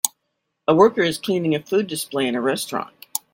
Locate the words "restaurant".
2.41-3.05